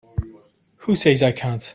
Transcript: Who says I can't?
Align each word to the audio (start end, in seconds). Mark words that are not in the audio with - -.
Who 0.77 0.95
says 0.95 1.21
I 1.21 1.31
can't? 1.31 1.61